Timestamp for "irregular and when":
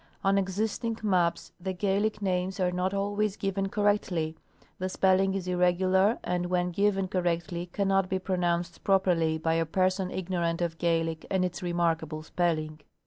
5.47-6.71